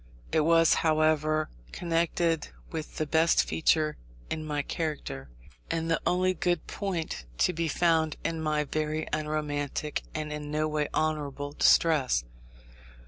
It 0.31 0.39
was, 0.39 0.73
however, 0.81 1.47
connected 1.71 2.47
with 2.71 2.97
the 2.97 3.05
best 3.05 3.47
feature 3.47 3.97
in 4.31 4.43
my 4.43 4.63
character, 4.63 5.29
and 5.69 5.91
the 5.91 6.01
only 6.07 6.33
good 6.33 6.65
point 6.65 7.25
to 7.37 7.53
be 7.53 7.67
found 7.67 8.15
in 8.25 8.41
my 8.41 8.63
very 8.63 9.05
unromantic 9.13 10.01
and 10.15 10.33
in 10.33 10.49
no 10.49 10.67
way 10.67 10.87
honourable 10.91 11.51
distress. 11.51 12.23